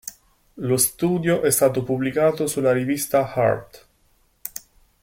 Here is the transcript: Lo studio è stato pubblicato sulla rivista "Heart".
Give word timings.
Lo 0.65 0.77
studio 0.77 1.43
è 1.43 1.51
stato 1.51 1.83
pubblicato 1.83 2.47
sulla 2.47 2.71
rivista 2.71 3.31
"Heart". 3.35 3.87